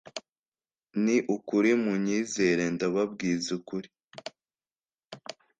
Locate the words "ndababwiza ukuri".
2.75-3.89